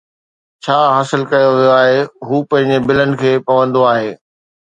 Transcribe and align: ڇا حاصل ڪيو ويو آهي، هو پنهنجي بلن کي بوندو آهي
ڇا 0.63 0.77
حاصل 0.95 1.21
ڪيو 1.33 1.51
ويو 1.57 1.67
آهي، 1.81 1.99
هو 2.27 2.37
پنهنجي 2.49 2.79
بلن 2.87 3.15
کي 3.21 3.31
بوندو 3.45 3.87
آهي 3.93 4.11